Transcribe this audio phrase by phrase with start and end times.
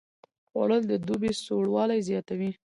[0.47, 2.51] خوړل د دوبي سوړوالی زیاتوي